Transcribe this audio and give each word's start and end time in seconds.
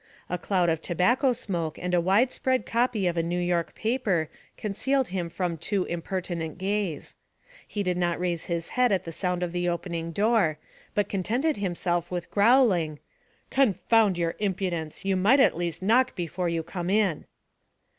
A 0.31 0.37
cloud 0.39 0.67
of 0.69 0.81
tobacco 0.81 1.31
smoke 1.31 1.77
and 1.77 1.93
a 1.93 2.01
wide 2.01 2.31
spread 2.31 2.65
copy 2.65 3.05
of 3.05 3.17
a 3.17 3.21
New 3.21 3.39
York 3.39 3.75
paper 3.75 4.29
concealed 4.57 5.09
him 5.09 5.29
from 5.29 5.57
too 5.59 5.85
impertinent 5.85 6.57
gaze. 6.57 7.15
He 7.67 7.83
did 7.83 7.97
not 7.97 8.19
raise 8.19 8.45
his 8.45 8.69
head 8.69 8.91
at 8.91 9.03
the 9.03 9.11
sound 9.11 9.43
of 9.43 9.51
the 9.51 9.69
opening 9.69 10.11
door, 10.11 10.57
but 10.95 11.07
contented 11.07 11.57
himself 11.57 12.09
with 12.09 12.31
growling 12.31 12.97
'Confound 13.51 14.17
your 14.17 14.35
impudence! 14.39 15.05
You 15.05 15.15
might 15.15 15.39
at 15.39 15.55
least 15.55 15.83
knock 15.83 16.15
before 16.15 16.49
you 16.49 16.63
come 16.63 16.89
in.' 16.89 17.25